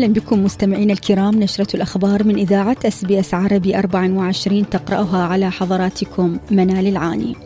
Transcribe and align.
أهلا 0.00 0.12
بكم 0.12 0.44
مستمعينا 0.44 0.92
الكرام 0.92 1.34
نشرة 1.42 1.76
الأخبار 1.76 2.24
من 2.24 2.38
إذاعة 2.38 2.76
أس 2.84 3.04
بي 3.04 3.20
أس 3.20 3.34
عربي 3.34 3.78
24 3.78 4.68
تقرأها 4.70 5.22
على 5.24 5.50
حضراتكم 5.50 6.38
منال 6.50 6.86
العاني. 6.86 7.36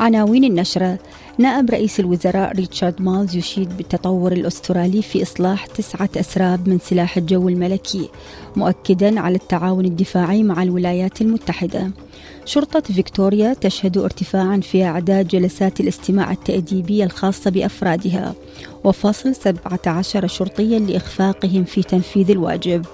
عناوين 0.00 0.44
النشرة 0.44 0.98
نائب 1.38 1.70
رئيس 1.70 2.00
الوزراء 2.00 2.56
ريتشارد 2.56 3.02
مالز 3.02 3.36
يشيد 3.36 3.76
بالتطور 3.76 4.32
الأسترالي 4.32 5.02
في 5.02 5.22
إصلاح 5.22 5.66
تسعة 5.66 6.08
أسراب 6.16 6.68
من 6.68 6.78
سلاح 6.78 7.16
الجو 7.16 7.48
الملكي 7.48 8.08
مؤكدا 8.56 9.20
على 9.20 9.34
التعاون 9.36 9.84
الدفاعي 9.84 10.42
مع 10.42 10.62
الولايات 10.62 11.20
المتحدة. 11.20 11.90
شرطة 12.44 12.80
فيكتوريا 12.80 13.54
تشهد 13.54 13.98
ارتفاعا 13.98 14.60
في 14.60 14.84
أعداد 14.84 15.28
جلسات 15.28 15.80
الاستماع 15.80 16.32
التأديبية 16.32 17.04
الخاصة 17.04 17.50
بأفرادها 17.50 18.34
وفصل 18.84 19.34
17 19.34 20.26
شرطيا 20.26 20.78
لإخفاقهم 20.78 21.64
في 21.64 21.82
تنفيذ 21.82 22.30
الواجب. 22.30 22.84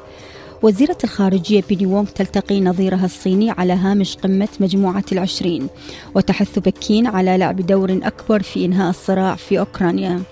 وزيرة 0.64 0.98
الخارجية 1.04 1.62
بيني 1.68 1.86
وونغ 1.86 2.08
تلتقي 2.08 2.60
نظيرها 2.60 3.04
الصيني 3.04 3.50
على 3.50 3.72
هامش 3.72 4.16
قمة 4.16 4.48
مجموعة 4.60 5.04
العشرين 5.12 5.68
وتحث 6.14 6.58
بكين 6.58 7.06
على 7.06 7.38
لعب 7.38 7.66
دور 7.66 8.00
أكبر 8.02 8.42
في 8.42 8.64
إنهاء 8.64 8.90
الصراع 8.90 9.34
في 9.34 9.58
أوكرانيا. 9.58 10.22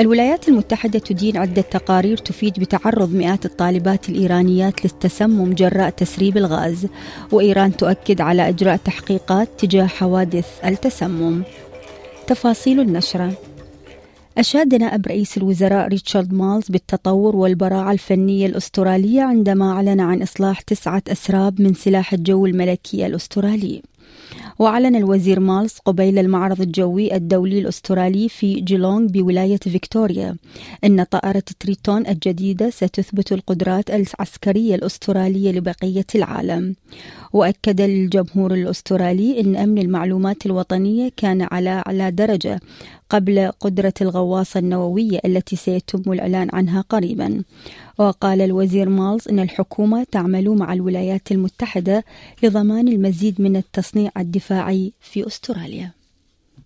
الولايات 0.00 0.48
المتحدة 0.48 0.98
تدين 0.98 1.36
عدة 1.36 1.62
تقارير 1.62 2.16
تفيد 2.16 2.60
بتعرض 2.60 3.14
مئات 3.14 3.44
الطالبات 3.44 4.08
الإيرانيات 4.08 4.84
للتسمم 4.84 5.54
جراء 5.54 5.90
تسريب 5.90 6.36
الغاز 6.36 6.86
وإيران 7.32 7.76
تؤكد 7.76 8.20
على 8.20 8.48
إجراء 8.48 8.76
تحقيقات 8.76 9.48
تجاه 9.58 9.86
حوادث 9.86 10.46
التسمم. 10.64 11.42
تفاصيل 12.26 12.80
النشرة. 12.80 13.32
أشاد 14.38 14.74
نائب 14.74 15.06
رئيس 15.06 15.36
الوزراء 15.36 15.88
ريتشارد 15.88 16.32
مالز 16.32 16.68
بالتطور 16.68 17.36
والبراعة 17.36 17.92
الفنية 17.92 18.46
الأسترالية 18.46 19.22
عندما 19.22 19.72
أعلن 19.72 20.00
عن 20.00 20.22
إصلاح 20.22 20.60
تسعة 20.60 21.02
أسراب 21.08 21.60
من 21.60 21.74
سلاح 21.74 22.12
الجو 22.12 22.46
الملكي 22.46 23.06
الأسترالي. 23.06 23.82
وأعلن 24.58 24.96
الوزير 24.96 25.40
مالز 25.40 25.72
قبيل 25.84 26.18
المعرض 26.18 26.60
الجوي 26.60 27.14
الدولي 27.16 27.58
الأسترالي 27.58 28.28
في 28.28 28.54
جيلونغ 28.54 29.06
بولاية 29.08 29.56
فيكتوريا 29.56 30.36
أن 30.84 31.02
طائرة 31.04 31.42
تريتون 31.60 32.06
الجديدة 32.06 32.70
ستثبت 32.70 33.32
القدرات 33.32 33.90
العسكرية 33.90 34.74
الأسترالية 34.74 35.52
لبقية 35.52 36.06
العالم. 36.14 36.74
وأكد 37.32 37.80
الجمهور 37.80 38.54
الأسترالي 38.54 39.40
أن 39.40 39.56
أمن 39.56 39.78
المعلومات 39.78 40.46
الوطنية 40.46 41.12
كان 41.16 41.46
على 41.50 41.82
أعلى 41.86 42.10
درجة 42.10 42.60
قبل 43.10 43.50
قدرة 43.60 43.94
الغواصة 44.00 44.60
النووية 44.60 45.20
التي 45.24 45.56
سيتم 45.56 46.12
الإعلان 46.12 46.48
عنها 46.52 46.80
قريبا. 46.80 47.42
وقال 47.98 48.40
الوزير 48.40 48.88
مالز 48.88 49.28
أن 49.28 49.38
الحكومة 49.40 50.06
تعمل 50.12 50.48
مع 50.48 50.72
الولايات 50.72 51.32
المتحدة 51.32 52.04
لضمان 52.42 52.88
المزيد 52.88 53.40
من 53.40 53.56
التصنيع 53.56 54.10
الدفاعي 54.16 54.92
في 55.00 55.26
أستراليا. 55.26 55.95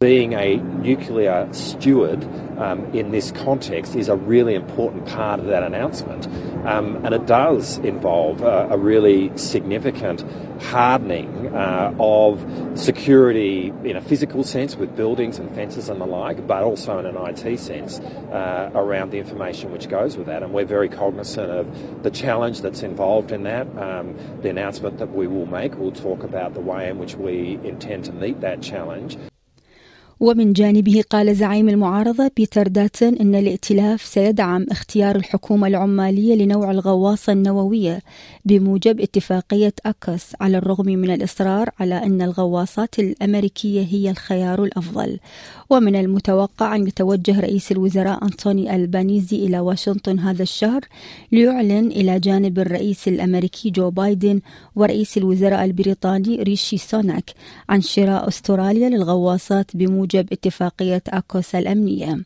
Being 0.03 0.33
a 0.33 0.57
nuclear 0.57 1.47
steward 1.53 2.25
um, 2.59 2.87
in 2.95 3.11
this 3.11 3.33
context 3.33 3.95
is 3.95 4.09
a 4.09 4.17
really 4.17 4.55
important 4.55 5.05
part 5.07 5.41
of 5.41 5.47
that 5.49 5.63
announcement. 5.63 6.27
Um, 6.67 7.05
and 7.05 7.15
it 7.15 7.27
does 7.27 7.77
involve 7.77 8.41
a, 8.41 8.69
a 8.71 8.79
really 8.79 9.31
significant 9.37 10.25
hardening 10.63 11.55
uh, 11.55 11.95
of 12.01 12.43
security 12.77 13.75
in 13.85 13.95
a 13.95 14.01
physical 14.01 14.43
sense 14.43 14.75
with 14.75 14.97
buildings 14.97 15.39
and 15.39 15.55
fences 15.55 15.91
and 15.91 16.01
the 16.01 16.07
like, 16.07 16.47
but 16.47 16.63
also 16.63 16.99
in 16.99 17.05
an 17.05 17.17
IT 17.19 17.59
sense 17.59 18.01
uh, 18.01 18.71
around 18.75 19.11
the 19.11 19.19
information 19.19 19.71
which 19.71 19.91
goes 19.91 20.17
with 20.17 20.29
that. 20.29 20.43
And 20.43 20.55
we're 20.55 20.65
very 20.65 20.89
cognizant 20.89 21.51
of 21.51 22.03
the 22.03 22.11
challenge 22.11 22.63
that's 22.63 22.83
involved 22.83 23.33
in 23.33 23.43
that. 23.43 23.67
Um, 23.77 24.17
the 24.41 24.49
announcement 24.49 24.97
that 24.97 25.11
we 25.11 25.27
will 25.27 25.45
make 25.45 25.77
will 25.77 25.93
talk 25.93 26.23
about 26.23 26.55
the 26.55 26.61
way 26.61 26.89
in 26.89 26.99
which 26.99 27.17
we 27.17 27.61
intend 27.65 28.07
to 28.07 28.13
meet 28.13 28.41
that 28.41 28.63
challenge. 28.63 29.19
ومن 30.21 30.53
جانبه 30.53 31.05
قال 31.11 31.37
زعيم 31.37 31.69
المعارضة 31.69 32.31
بيتر 32.37 32.69
داتن 32.69 33.15
أن 33.15 33.35
الائتلاف 33.35 34.03
سيدعم 34.03 34.67
اختيار 34.71 35.17
الحكومة 35.17 35.67
العمالية 35.67 36.35
لنوع 36.35 36.71
الغواصة 36.71 37.33
النووية 37.33 38.03
بموجب 38.45 39.01
اتفاقية 39.01 39.73
أكوس 39.87 40.33
على 40.41 40.59
الرغم 40.59 40.87
من 40.87 41.11
الإصرار 41.11 41.71
على 41.81 41.95
أن 41.95 42.23
الغواصات 42.23 42.99
الأمريكية 42.99 43.87
هي 43.91 44.11
الخيار 44.11 44.65
الأفضل. 44.65 45.19
ومن 45.71 45.97
المتوقع 45.97 46.77
أن 46.77 46.87
يتوجه 46.87 47.41
رئيس 47.41 47.73
الوزراء 47.73 48.25
أنتوني 48.25 48.77
ألبانيزي 48.77 49.37
إلى 49.37 49.61
واشنطن 49.61 50.19
هذا 50.19 50.43
الشهر 50.43 50.81
ليعلن 51.33 51.87
إلى 51.87 52.21
جانب 52.21 52.59
الرئيس 52.59 53.09
الأمريكي 53.09 53.71
جو 53.71 53.91
بايدن 53.91 54.41
ورئيس 54.77 55.19
الوزراء 55.19 55.65
البريطاني 55.65 56.43
ريشي 56.43 56.79
سوناك 56.79 57.31
عن 57.69 57.81
شراء 57.81 58.29
أستراليا 58.29 58.89
للغواصات 58.89 59.77
بموجب 59.77 60.10
اتفاقية 60.19 61.03
أكوس 61.09 61.55
الأمنية. 61.55 62.19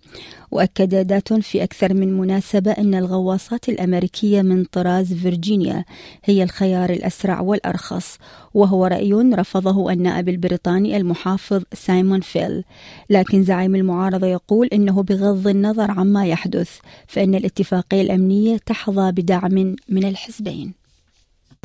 وأكد 0.50 1.06
داتون 1.06 1.40
في 1.40 1.62
أكثر 1.62 1.94
من 1.94 2.18
مناسبة 2.18 2.70
أن 2.70 2.94
الغواصات 2.94 3.68
الأمريكية 3.68 4.42
من 4.42 4.64
طراز 4.64 5.12
فيرجينيا 5.12 5.84
هي 6.24 6.42
الخيار 6.42 6.90
الأسرع 6.90 7.40
والأرخص 7.40 8.18
وهو 8.54 8.86
رأي 8.86 9.12
رفضه 9.12 9.92
النائب 9.92 10.28
البريطاني 10.28 10.96
المحافظ 10.96 11.62
سايمون 11.72 12.20
فيل. 12.20 12.64
لكن 13.10 13.44
زعيم 13.44 13.74
المعارضة 13.74 14.26
يقول 14.26 14.66
أنه 14.72 15.02
بغض 15.02 15.48
النظر 15.48 15.90
عما 15.90 16.26
يحدث 16.26 16.70
فإن 17.06 17.34
الاتفاقية 17.34 18.00
الأمنية 18.00 18.56
تحظى 18.56 19.12
بدعم 19.12 19.76
من 19.88 20.04
الحزبين. 20.04 20.72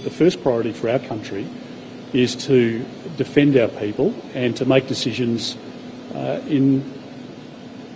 The 0.02 0.10
first 0.10 0.42
priority 0.44 0.72
for 0.72 0.88
our 0.90 1.00
country 1.00 1.46
is 2.14 2.36
to 2.48 2.82
defend 3.18 3.58
our 3.58 3.68
people 3.68 4.14
and 4.34 4.56
to 4.56 4.66
make 4.66 4.88
decisions 4.88 5.58
in 6.48 6.84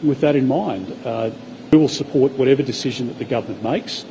with 0.03 0.21
that 0.21 0.35
in 0.35 0.47
mind. 0.47 0.93
Uh, 1.05 1.31
we 1.71 1.77
will 1.77 1.87
support 1.87 2.33
whatever 2.33 2.61
decision 2.61 3.07
that 3.07 3.17
the 3.17 3.25
government 3.25 3.63
makes. 3.63 4.05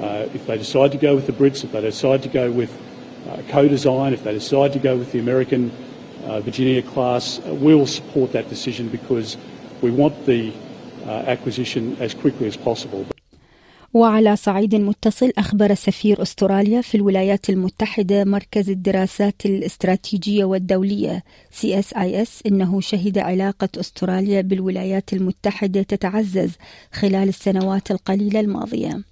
Uh, 0.00 0.28
if 0.34 0.46
they 0.46 0.58
decide 0.58 0.92
to 0.92 0.98
go 0.98 1.14
with 1.14 1.26
the 1.26 1.32
Brits, 1.32 1.62
if 1.62 1.72
they 1.72 1.80
decide 1.80 2.22
to 2.22 2.28
go 2.28 2.50
with 2.50 2.72
uh, 3.28 3.42
co-design, 3.48 4.12
if 4.12 4.24
they 4.24 4.32
decide 4.32 4.72
to 4.72 4.78
go 4.78 4.96
with 4.96 5.12
the 5.12 5.18
American 5.18 5.70
uh, 6.24 6.40
Virginia 6.40 6.82
class, 6.82 7.38
uh, 7.40 7.54
we 7.54 7.74
will 7.74 7.86
support 7.86 8.32
that 8.32 8.48
decision 8.48 8.88
because 8.88 9.36
we 9.80 9.90
want 9.90 10.26
the 10.26 10.52
uh, 11.06 11.10
acquisition 11.26 11.96
as 12.00 12.14
quickly 12.14 12.46
as 12.46 12.56
possible. 12.56 13.06
وعلى 13.94 14.36
صعيد 14.36 14.74
متصل 14.74 15.32
أخبر 15.38 15.74
سفير 15.74 16.22
أستراليا 16.22 16.80
في 16.80 16.94
الولايات 16.96 17.50
المتحدة 17.50 18.24
مركز 18.24 18.70
الدراسات 18.70 19.46
الاستراتيجية 19.46 20.44
والدولية 20.44 21.24
CSIS 21.60 22.28
إنه 22.46 22.80
شهد 22.80 23.18
علاقة 23.18 23.68
أستراليا 23.80 24.40
بالولايات 24.40 25.12
المتحدة 25.12 25.82
تتعزز 25.82 26.50
خلال 26.92 27.28
السنوات 27.28 27.90
القليلة 27.90 28.40
الماضية. 28.40 29.02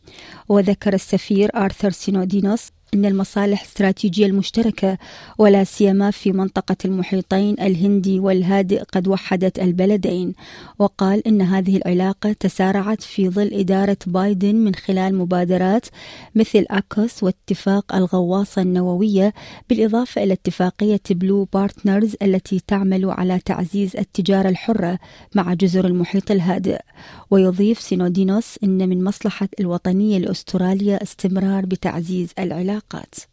وذكر 0.49 0.95
السفير 0.95 1.51
آرثر 1.57 1.91
سينودينوس 1.91 2.69
أن 2.95 3.05
المصالح 3.05 3.61
الاستراتيجية 3.63 4.27
المشتركة 4.27 4.99
ولا 5.39 5.65
سيما 5.65 6.11
في 6.11 6.33
منطقة 6.33 6.77
المحيطين 6.85 7.61
الهندي 7.61 8.19
والهادئ 8.21 8.83
قد 8.83 9.09
وحدت 9.09 9.59
البلدين. 9.59 10.35
وقال 10.79 11.27
أن 11.27 11.43
هذه 11.43 11.77
العلاقة 11.77 12.33
تسارعت 12.33 13.03
في 13.03 13.29
ظل 13.29 13.51
إدارة 13.53 13.97
بايدن 14.07 14.55
من 14.55 14.75
خلال 14.75 15.15
مبادرات 15.15 15.87
مثل 16.35 16.67
أكوس 16.71 17.23
واتفاق 17.23 17.95
الغواصة 17.95 18.63
النووية 18.63 19.35
بالإضافة 19.71 20.23
إلى 20.23 20.33
اتفاقية 20.33 21.01
Blue 21.11 21.49
Partners 21.53 22.15
التي 22.23 22.61
تعمل 22.67 23.11
على 23.11 23.39
تعزيز 23.45 23.97
التجارة 23.97 24.49
الحرة 24.49 24.99
مع 25.35 25.55
جزر 25.55 25.87
المحيط 25.87 26.31
الهادئ. 26.31 26.79
ويضيف 27.31 27.81
سينودينوس 27.81 28.59
أن 28.65 28.89
من 28.89 29.05
مصلحة 29.05 29.49
الوطنية 29.61 30.19
لأستراليا 30.19 31.03
استمرار 31.03 31.67
بتعزيز 31.67 32.33
العلاقات 32.82 33.28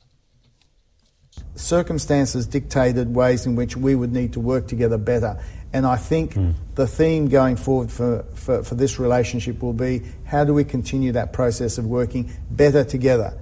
circumstances 1.57 2.47
dictated 2.47 3.15
ways 3.15 3.47
in 3.47 3.57
which 3.57 3.77
we 3.77 3.95
would 3.95 4.13
need 4.13 4.33
to 4.33 4.41
work 4.41 4.67
together 4.69 4.99
better. 4.99 5.41
And 5.73 5.87
I 5.87 5.97
think 5.97 6.35
mm. 6.35 6.55
the 6.75 6.87
theme 6.87 7.29
going 7.29 7.57
forward 7.57 7.91
for, 7.91 8.25
for, 8.35 8.63
for, 8.63 8.75
this 8.77 8.99
relationship 8.99 9.63
will 9.63 9.73
be 9.73 10.03
how 10.25 10.45
do 10.45 10.55
we 10.55 10.65
continue 10.65 11.13
that 11.13 11.33
process 11.33 11.79
of 11.79 11.87
working 11.87 12.31
better 12.51 12.85
together? 12.85 13.37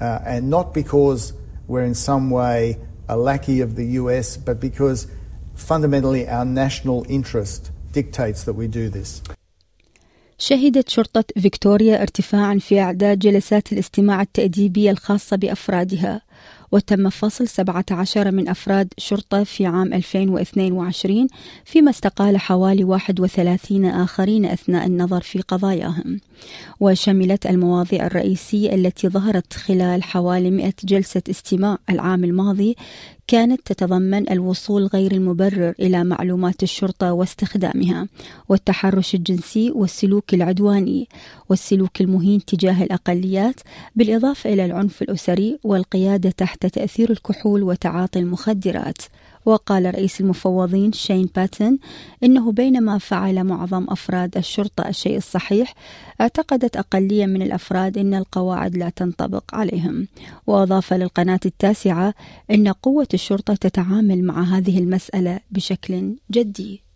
Uh, 0.00 0.18
and 0.26 0.50
not 0.50 0.74
because 0.74 1.32
we're 1.66 1.84
in 1.84 1.94
some 1.94 2.28
way 2.30 2.78
a 3.08 3.16
lackey 3.16 3.60
of 3.60 3.76
the 3.76 3.86
US, 4.00 4.36
but 4.36 4.60
because 4.60 5.06
fundamentally 5.54 6.28
our 6.28 6.44
national 6.44 7.06
interest 7.08 7.70
dictates 7.92 8.44
that 8.44 8.54
we 8.54 8.66
do 8.68 8.88
this. 8.90 9.22
شهدت 10.41 10.89
شرطة 10.89 11.23
فيكتوريا 11.37 12.01
ارتفاعا 12.01 12.57
في 12.57 12.79
أعداد 12.79 13.19
جلسات 13.19 13.73
الاستماع 13.73 14.21
التأديبية 14.21 14.91
الخاصة 14.91 15.37
بأفرادها 15.37 16.21
وتم 16.71 17.09
فصل 17.09 17.47
17 17.47 18.31
من 18.31 18.49
أفراد 18.49 18.93
شرطة 18.97 19.43
في 19.43 19.65
عام 19.65 19.93
2022 19.93 21.27
فيما 21.65 21.89
استقال 21.91 22.37
حوالي 22.37 22.83
31 22.83 23.85
آخرين 23.85 24.45
أثناء 24.45 24.87
النظر 24.87 25.21
في 25.21 25.41
قضاياهم. 25.41 26.19
وشملت 26.79 27.45
المواضيع 27.45 28.05
الرئيسية 28.05 28.75
التي 28.75 29.09
ظهرت 29.09 29.53
خلال 29.53 30.03
حوالي 30.03 30.51
100 30.51 30.73
جلسة 30.83 31.21
استماع 31.29 31.77
العام 31.89 32.23
الماضي 32.23 32.75
كانت 33.29 33.61
تتضمن 33.65 34.31
الوصول 34.31 34.85
غير 34.85 35.11
المبرر 35.11 35.73
إلى 35.79 36.03
معلومات 36.03 36.63
الشرطة 36.63 37.13
واستخدامها 37.13 38.07
والتحرش 38.49 39.15
الجنسي 39.15 39.71
والسلوك 39.71 40.33
العدواني 40.33 41.07
والسلوك 41.49 42.01
المهين 42.01 42.45
تجاه 42.45 42.83
الأقليات 42.83 43.55
بالإضافة 43.95 44.53
إلى 44.53 44.65
العنف 44.65 45.01
الأسري 45.01 45.59
والقيادة 45.63 46.29
تحت 46.29 46.65
تأثير 46.65 47.11
الكحول 47.11 47.63
وتعاطي 47.63 48.19
المخدرات. 48.19 48.97
وقال 49.45 49.95
رئيس 49.95 50.21
المفوضين 50.21 50.91
شين 50.91 51.29
باتن 51.35 51.77
إنه 52.23 52.51
بينما 52.51 52.97
فعل 52.97 53.43
معظم 53.43 53.85
أفراد 53.89 54.37
الشرطة 54.37 54.87
الشيء 54.89 55.17
الصحيح 55.17 55.73
اعتقدت 56.21 56.77
أقلية 56.77 57.25
من 57.25 57.41
الأفراد 57.41 57.97
أن 57.97 58.13
القواعد 58.13 58.77
لا 58.77 58.89
تنطبق 58.89 59.55
عليهم 59.55 60.07
وأضاف 60.47 60.93
للقناة 60.93 61.39
التاسعة 61.45 62.13
أن 62.51 62.67
قوة 62.67 63.07
الشرطة 63.13 63.55
تتعامل 63.55 64.23
مع 64.23 64.43
هذه 64.43 64.79
المسألة 64.79 65.39
بشكل 65.51 66.15
جدي 66.31 66.89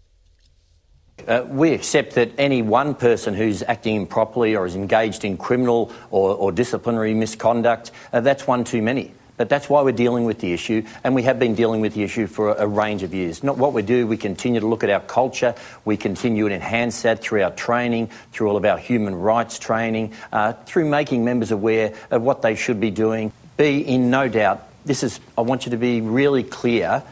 Uh, 1.28 1.46
we 1.48 1.72
accept 1.74 2.16
that 2.16 2.32
any 2.38 2.62
one 2.62 2.96
person 2.96 3.36
who's 3.36 3.62
acting 3.64 3.96
improperly 3.96 4.56
or 4.56 4.66
is 4.66 4.76
engaged 4.76 5.24
in 5.24 5.38
criminal 5.38 5.92
or, 6.12 6.36
or 6.36 6.52
disciplinary 6.52 7.14
misconduct, 7.14 7.92
uh, 8.12 8.20
that's 8.20 8.48
one 8.48 8.64
too 8.64 8.82
many. 8.82 9.14
But 9.38 9.50
that's 9.50 9.70
why 9.70 9.82
we're 9.82 9.92
dealing 9.92 10.26
with 10.26 10.40
the 10.40 10.54
issue, 10.54 10.86
and 11.04 11.16
we 11.16 11.24
have 11.24 11.40
been 11.40 11.56
dealing 11.56 11.82
with 11.82 11.96
the 11.96 12.04
issue 12.04 12.28
for 12.28 12.52
a, 12.52 12.68
range 12.68 13.04
of 13.04 13.14
years. 13.14 13.44
Not 13.44 13.58
what 13.58 13.74
we 13.74 13.82
do, 13.82 14.06
we 14.06 14.18
continue 14.18 14.60
to 14.60 14.68
look 14.68 14.84
at 14.84 14.90
our 14.90 15.00
culture, 15.00 15.56
we 15.86 15.98
continue 15.98 16.48
to 16.48 16.54
enhance 16.54 17.02
that 17.04 17.22
through 17.22 17.44
our 17.44 17.52
training, 17.52 18.10
through 18.32 18.50
all 18.50 18.58
of 18.58 18.66
our 18.66 18.78
human 18.78 19.16
rights 19.16 19.58
training, 19.58 20.14
uh, 20.32 20.54
through 20.66 20.90
making 20.90 21.26
members 21.26 21.52
aware 21.52 21.94
of 22.12 22.22
what 22.22 22.42
they 22.42 22.56
should 22.56 22.80
be 22.80 22.92
doing. 22.92 23.32
Be 23.58 23.80
in 23.80 24.10
no 24.10 24.28
doubt, 24.28 24.68
this 24.86 25.04
is, 25.04 25.20
I 25.38 25.42
want 25.42 25.66
you 25.66 25.72
to 25.72 25.78
be 25.78 26.02
really 26.02 26.44
clear, 26.44 27.04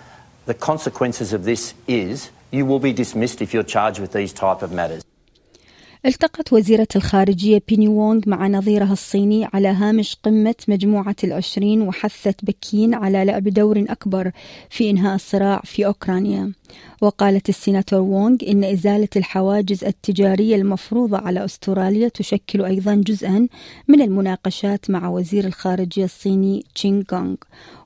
the 0.45 0.53
consequences 0.53 1.33
of 1.33 1.44
this 1.44 1.74
is 1.88 2.29
you 2.51 2.65
will 2.65 2.79
be 2.79 2.94
dismissed 2.94 3.41
if 3.41 3.53
you're 3.53 3.63
charged 3.63 4.00
with 4.00 4.12
these 4.12 4.33
type 4.33 4.62
of 4.62 4.71
matters. 4.71 5.03
التقت 6.06 6.53
وزيرة 6.53 6.88
الخارجية 6.95 7.62
بيني 7.68 7.88
وونغ 7.88 8.21
مع 8.27 8.48
نظيرها 8.48 8.94
الصيني 8.94 9.48
على 9.53 9.68
هامش 9.68 10.18
قمة 10.24 10.56
مجموعة 10.68 11.15
العشرين 11.24 11.81
وحثت 11.81 12.45
بكين 12.45 12.94
على 12.94 13.25
لعب 13.25 13.44
دور 13.44 13.86
أكبر 13.89 14.31
في 14.69 14.89
إنهاء 14.89 15.15
الصراع 15.15 15.62
في 15.63 15.86
أوكرانيا. 15.86 16.51
وقالت 17.01 17.50
السيناتور 17.50 18.00
وونغ 18.00 18.38
إن 18.48 18.63
إزالة 18.63 19.07
الحواجز 19.15 19.83
التجارية 19.83 20.56
المفروضة 20.56 21.18
على 21.18 21.45
أستراليا 21.45 22.07
تشكل 22.07 22.65
أيضا 22.65 22.95
جزءا 22.95 23.48
من 23.88 24.01
المناقشات 24.01 24.89
مع 24.89 25.09
وزير 25.09 25.45
الخارجية 25.45 26.06
الصيني 26.06 26.65
تشينغ 26.75 27.03
غونغ 27.13 27.36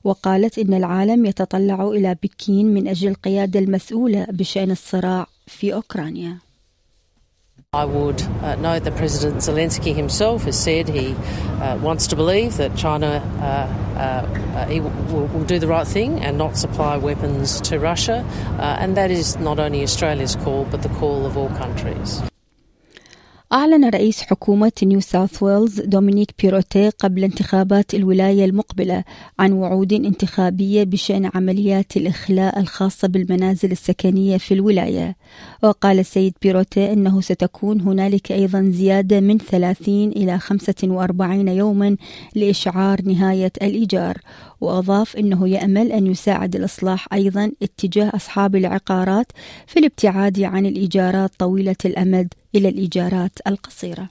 وقالت 0.04 0.58
إن 0.58 0.74
العالم 0.74 1.26
يتطلع 1.26 1.88
إلى 1.88 2.16
بكين 2.22 2.74
من 2.74 2.88
أجل 2.88 3.08
القيادة 3.08 3.60
المسؤولة 3.60 4.26
بشأن 4.30 4.70
الصراع 4.70 5.26
في 5.46 5.74
أوكرانيا. 5.74 6.45
I 7.76 7.84
would 7.84 8.22
uh, 8.22 8.54
note 8.54 8.84
that 8.84 8.96
President 8.96 9.42
Zelensky 9.42 9.94
himself 9.94 10.44
has 10.44 10.58
said 10.58 10.88
he 10.88 11.12
uh, 11.12 11.76
wants 11.76 12.06
to 12.06 12.16
believe 12.16 12.56
that 12.56 12.74
China 12.74 13.22
uh, 13.42 13.98
uh 14.00 14.66
he 14.66 14.80
will, 14.80 15.26
will, 15.26 15.44
do 15.44 15.58
the 15.58 15.66
right 15.66 15.86
thing 15.86 16.20
and 16.20 16.38
not 16.38 16.56
supply 16.56 16.96
weapons 16.96 17.60
to 17.62 17.78
Russia, 17.78 18.24
uh, 18.58 18.76
and 18.80 18.96
that 18.96 19.10
is 19.10 19.36
not 19.38 19.58
only 19.58 19.82
Australia's 19.82 20.36
call 20.36 20.64
but 20.64 20.82
the 20.82 20.88
call 21.00 21.26
of 21.26 21.36
all 21.36 21.50
countries. 21.50 22.22
أعلن 23.52 23.84
رئيس 23.84 24.22
حكومة 24.22 24.72
نيو 24.82 25.00
ساوث 25.00 25.42
ويلز 25.42 25.80
دومينيك 25.80 26.30
بيروتي 26.42 26.88
قبل 26.88 27.24
انتخابات 27.24 27.94
الولاية 27.94 28.44
المقبلة 28.44 29.04
عن 29.38 29.52
وعود 29.52 29.92
انتخابية 29.92 30.84
بشأن 30.84 31.30
عمليات 31.34 31.96
الإخلاء 31.96 32.60
الخاصة 32.60 33.08
بالمنازل 33.08 33.72
السكنية 33.72 34.36
في 34.36 34.54
الولاية. 34.54 35.16
وقال 35.62 35.98
السيد 35.98 36.34
بيروتي 36.42 36.92
أنه 36.92 37.20
ستكون 37.20 37.80
هنالك 37.80 38.32
أيضا 38.32 38.70
زيادة 38.72 39.20
من 39.20 39.38
30 39.38 40.08
إلى 40.08 40.38
45 40.38 41.48
يوما 41.48 41.96
لإشعار 42.34 43.02
نهاية 43.02 43.52
الإيجار. 43.62 44.18
وأضاف 44.60 45.16
أنه 45.16 45.48
يأمل 45.48 45.92
أن 45.92 46.06
يساعد 46.06 46.56
الإصلاح 46.56 47.06
أيضا 47.12 47.52
اتجاه 47.62 48.12
أصحاب 48.14 48.56
العقارات 48.56 49.32
في 49.66 49.78
الابتعاد 49.78 50.40
عن 50.40 50.66
الإيجارات 50.66 51.30
طويلة 51.38 51.76
الأمد. 51.84 52.28
إلى 52.55 52.69
الإيجارات 52.69 53.39
القصيرة. 53.47 54.09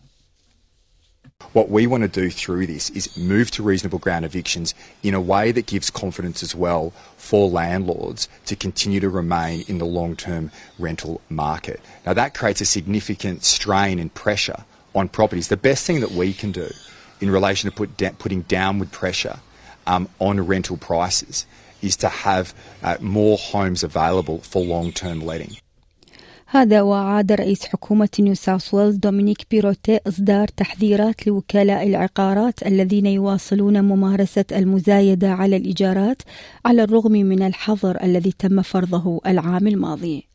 What 1.53 1.71
we 1.71 1.87
want 1.87 2.03
to 2.03 2.09
do 2.09 2.31
through 2.31 2.67
this 2.67 2.91
is 2.91 3.17
move 3.17 3.51
to 3.53 3.63
reasonable 3.63 3.99
ground 3.99 4.25
evictions 4.25 4.75
in 5.03 5.15
a 5.15 5.21
way 5.21 5.51
that 5.53 5.67
gives 5.67 5.91
confidence 5.91 6.43
as 6.43 6.55
well 6.55 6.93
for 7.17 7.49
landlords 7.49 8.29
to 8.47 8.55
continue 8.55 9.01
to 9.01 9.09
remain 9.09 9.65
in 9.67 9.79
the 9.79 9.87
long 9.87 10.15
term 10.17 10.53
rental 10.79 11.21
market. 11.29 11.81
Now, 12.07 12.13
that 12.13 12.35
creates 12.35 12.61
a 12.61 12.67
significant 12.67 13.45
strain 13.45 13.99
and 13.99 14.13
pressure 14.15 14.65
on 14.95 15.09
properties. 15.09 15.49
The 15.49 15.57
best 15.57 15.87
thing 15.87 16.01
that 16.01 16.13
we 16.13 16.33
can 16.33 16.53
do 16.53 16.71
in 17.21 17.31
relation 17.31 17.69
to 17.71 17.75
put 17.75 17.97
da- 17.97 18.13
putting 18.19 18.43
downward 18.43 18.93
pressure 18.93 19.41
um, 19.87 20.09
on 20.19 20.47
rental 20.47 20.77
prices 20.77 21.47
is 21.83 21.97
to 21.97 22.09
have 22.09 22.55
uh, 22.83 22.97
more 23.01 23.39
homes 23.39 23.83
available 23.83 24.39
for 24.43 24.63
long 24.63 24.93
term 24.93 25.21
letting. 25.21 25.57
هذا 26.48 26.82
وعاد 26.82 27.32
رئيس 27.32 27.66
حكومة 27.66 28.10
نيو 28.20 28.34
ساوث 28.34 28.74
ويلز 28.74 28.96
دومينيك 28.96 29.48
بيروتي 29.52 30.00
إصدار 30.08 30.48
تحذيرات 30.48 31.28
لوكلاء 31.28 31.88
العقارات 31.88 32.68
الذين 32.68 33.06
يواصلون 33.06 33.82
ممارسة 33.82 34.46
المزايدة 34.52 35.30
على 35.30 35.58
الإيجارات 35.58 36.22
على 36.66 36.84
الرغم 36.84 37.12
من 37.12 37.42
الحظر 37.42 38.04
الذي 38.04 38.34
تم 38.40 38.62
فرضه 38.62 39.22
العام 39.28 39.68
الماضي. 39.68 40.28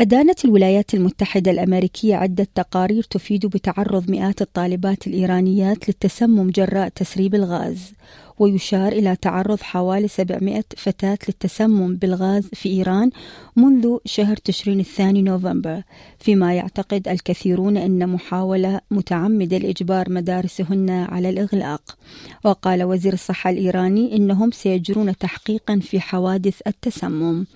أدانت 0.00 0.44
الولايات 0.44 0.94
المتحدة 0.94 1.50
الأمريكية 1.50 2.16
عدة 2.16 2.46
تقارير 2.54 3.02
تفيد 3.02 3.46
بتعرض 3.46 4.10
مئات 4.10 4.42
الطالبات 4.42 5.06
الإيرانيات 5.06 5.88
للتسمم 5.88 6.50
جراء 6.50 6.88
تسريب 6.88 7.34
الغاز 7.34 7.92
ويشار 8.40 8.92
إلى 8.92 9.16
تعرض 9.16 9.60
حوالي 9.60 10.08
700 10.08 10.64
فتاة 10.76 11.18
للتسمم 11.28 11.96
بالغاز 11.96 12.48
في 12.52 12.68
إيران 12.68 13.10
منذ 13.56 13.96
شهر 14.04 14.36
تشرين 14.36 14.80
الثاني 14.80 15.22
نوفمبر 15.22 15.82
فيما 16.18 16.54
يعتقد 16.54 17.08
الكثيرون 17.08 17.76
أن 17.76 18.08
محاولة 18.08 18.80
متعمدة 18.90 19.58
لإجبار 19.58 20.12
مدارسهن 20.12 20.90
على 20.90 21.28
الإغلاق. 21.30 21.96
وقال 22.44 22.82
وزير 22.82 23.12
الصحة 23.12 23.50
الإيراني 23.50 24.16
إنهم 24.16 24.50
سيجرون 24.50 25.18
تحقيقا 25.18 25.78
في 25.78 26.00
حوادث 26.00 26.60
التسمم. 26.66 27.46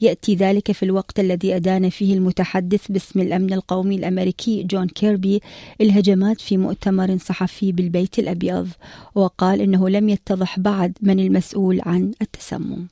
يأتي 0.00 0.34
ذلك 0.34 0.72
في 0.72 0.82
الوقت 0.82 1.20
الذي 1.20 1.56
أدان 1.56 1.88
فيه 1.90 2.14
المتحدث 2.14 2.90
باسم 2.90 3.20
الأمن 3.20 3.52
القومي 3.52 3.96
الأمريكي 3.96 4.62
جون 4.62 4.86
كيربي 4.86 5.42
الهجمات 5.80 6.40
في 6.40 6.56
مؤتمر 6.56 7.18
صحفي 7.18 7.72
بالبيت 7.72 8.18
الأبيض. 8.18 8.68
وقال 9.14 9.60
إنه 9.60 9.88
لم 9.88 10.08
يتضح 10.31 10.59
بعد 10.59 10.97
من 11.01 11.19
المسؤول 11.19 11.81
عن 11.85 12.11
التسمم 12.21 12.87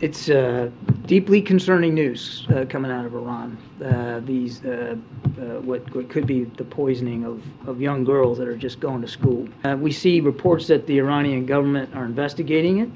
It's 0.00 0.28
uh, 0.30 0.70
deeply 1.06 1.42
concerning 1.42 1.94
news 1.94 2.46
uh, 2.54 2.64
coming 2.68 2.92
out 2.92 3.04
of 3.04 3.14
Iran. 3.14 3.58
Uh, 3.84 4.20
these, 4.20 4.64
uh, 4.64 4.94
uh, 5.40 5.40
what, 5.68 5.92
what 5.92 6.08
could 6.08 6.24
be 6.24 6.44
the 6.44 6.62
poisoning 6.62 7.24
of, 7.24 7.42
of 7.66 7.80
young 7.80 8.04
girls 8.04 8.38
that 8.38 8.46
are 8.46 8.56
just 8.56 8.78
going 8.78 9.02
to 9.02 9.08
school. 9.08 9.48
Uh, 9.64 9.76
we 9.76 9.90
see 9.90 10.20
reports 10.20 10.68
that 10.68 10.86
the 10.86 10.98
Iranian 10.98 11.46
government 11.46 11.92
are 11.96 12.04
investigating 12.04 12.78
it. 12.78 12.90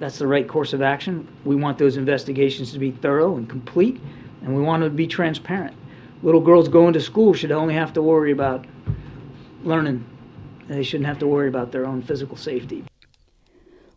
That's 0.00 0.18
the 0.18 0.26
right 0.26 0.48
course 0.48 0.72
of 0.72 0.82
action. 0.82 1.28
We 1.44 1.54
want 1.54 1.78
those 1.78 1.96
investigations 1.96 2.72
to 2.72 2.80
be 2.80 2.90
thorough 2.90 3.36
and 3.36 3.48
complete, 3.48 4.00
and 4.42 4.56
we 4.56 4.62
want 4.62 4.82
them 4.82 4.90
to 4.90 4.96
be 4.96 5.06
transparent. 5.06 5.76
Little 6.22 6.40
girls 6.40 6.68
going 6.68 6.94
to 6.94 7.00
school 7.00 7.32
should 7.32 7.52
only 7.52 7.74
have 7.74 7.92
to 7.92 8.02
worry 8.02 8.32
about 8.32 8.66
learning. 9.62 10.04
They 10.69 10.83
shouldn't 10.83 11.07
have 11.07 11.19
to 11.19 11.27
worry 11.27 11.49
about 11.49 11.71
their 11.71 11.85
own 11.85 12.01
physical 12.01 12.37
safety. 12.37 12.83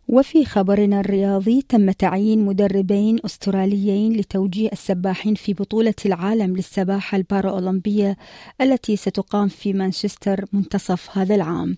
وفي 0.09 0.45
خبرنا 0.45 0.99
الرياضي 0.99 1.61
تم 1.69 1.91
تعيين 1.91 2.45
مدربين 2.45 3.19
أستراليين 3.25 4.13
لتوجيه 4.13 4.69
السباحين 4.73 5.35
في 5.35 5.53
بطولة 5.53 5.93
العالم 6.05 6.55
للسباحة 6.55 7.17
البارأولمبية 7.17 8.17
التي 8.61 8.95
ستقام 8.95 9.47
في 9.47 9.73
مانشستر 9.73 10.45
منتصف 10.53 11.17
هذا 11.17 11.35
العام 11.35 11.77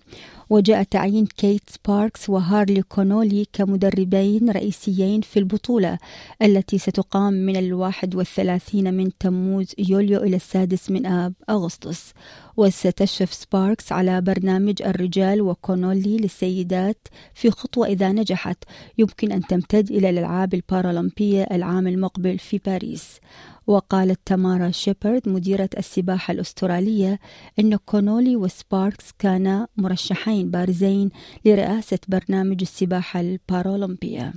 وجاء 0.50 0.82
تعيين 0.82 1.26
كيت 1.26 1.62
سباركس 1.66 2.30
وهارلي 2.30 2.82
كونولي 2.82 3.46
كمدربين 3.52 4.50
رئيسيين 4.50 5.20
في 5.20 5.38
البطولة 5.38 5.98
التي 6.42 6.78
ستقام 6.78 7.32
من 7.32 7.56
الواحد 7.56 8.14
والثلاثين 8.14 8.94
من 8.94 9.10
تموز 9.18 9.74
يوليو 9.78 10.20
إلى 10.20 10.36
السادس 10.36 10.90
من 10.90 11.06
آب 11.06 11.32
أغسطس 11.50 12.12
وستشرف 12.60 13.32
سباركس 13.32 13.92
على 13.92 14.20
برنامج 14.20 14.82
الرجال 14.82 15.42
وكونولي 15.42 16.16
للسيدات 16.16 17.08
في 17.34 17.50
خطوة 17.50 17.86
إذا 17.86 18.12
نجحت. 18.12 18.64
يمكن 18.98 19.32
أن 19.32 19.46
تمتد 19.46 19.90
إلى 19.90 20.10
الألعاب 20.10 20.54
البارالمبية 20.54 21.42
العام 21.42 21.86
المقبل 21.86 22.38
في 22.38 22.60
باريس. 22.66 23.20
وقالت 23.66 24.20
تمارا 24.26 24.70
شيبرد 24.70 25.28
مديرة 25.28 25.70
السباحة 25.78 26.32
الأسترالية 26.32 27.18
أن 27.58 27.76
كونولي 27.76 28.36
وسباركس 28.36 29.12
كانا 29.18 29.68
مرشحين 29.76 30.50
بارزين 30.50 31.10
لرئاسة 31.44 31.98
برنامج 32.08 32.58
السباحة 32.60 33.20
البارالمبية. 33.20 34.32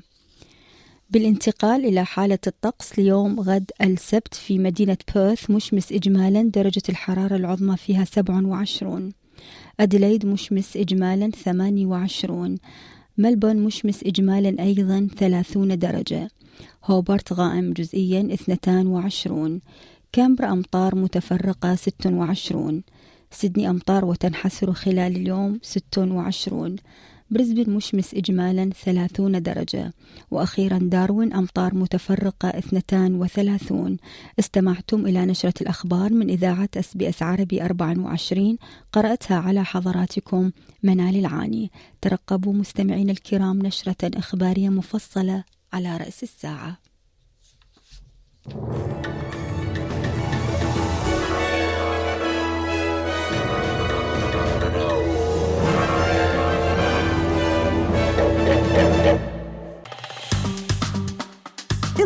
بالانتقال 1.13 1.85
إلى 1.85 2.05
حالة 2.05 2.39
الطقس 2.47 2.99
ليوم 2.99 3.39
غد 3.39 3.71
السبت 3.81 4.33
في 4.33 4.59
مدينة 4.59 4.97
بيرث 5.15 5.49
مشمس 5.51 5.91
إجمالا 5.91 6.41
درجة 6.41 6.81
الحرارة 6.89 7.35
العظمى 7.35 7.77
فيها 7.77 8.05
27 8.05 9.11
أديلايد 9.79 10.25
مشمس 10.25 10.77
إجمالا 10.77 11.29
28 11.29 12.57
ملبون 13.17 13.55
مشمس 13.57 14.03
إجمالا 14.03 14.63
أيضا 14.63 15.07
30 15.17 15.79
درجة. 15.79 16.29
هوبرت 16.85 17.33
غائم 17.33 17.73
جزئيا 17.73 18.33
22 18.33 19.61
كامبرا 20.11 20.51
أمطار 20.51 20.95
متفرقة 20.95 21.75
26 21.75 22.83
سيدني 23.31 23.69
أمطار 23.69 24.05
وتنحسر 24.05 24.73
خلال 24.73 25.15
اليوم 25.15 25.59
26 25.61 26.75
بريسبن 27.33 27.69
مشمس 27.73 28.13
إجمالا 28.13 28.69
30 28.85 29.41
درجة 29.41 29.93
وأخيرا 30.31 30.77
داروين 30.77 31.33
أمطار 31.33 31.75
متفرقة 31.75 32.49
32 32.49 33.97
استمعتم 34.39 35.05
إلى 35.05 35.25
نشرة 35.25 35.53
الأخبار 35.61 36.13
من 36.13 36.29
إذاعة 36.29 36.69
أس 36.77 36.97
بي 36.97 37.09
أس 37.09 37.23
عربي 37.23 37.65
24 37.65 38.57
قرأتها 38.91 39.37
على 39.37 39.65
حضراتكم 39.65 40.51
منال 40.83 41.15
العاني. 41.15 41.71
ترقبوا 42.01 42.53
مستمعين 42.53 43.09
الكرام 43.09 43.59
نشرة 43.59 43.95
إخبارية 44.03 44.69
مفصلة 44.69 45.43
على 45.73 45.97
رأس 45.97 46.23
الساعة. 46.23 46.77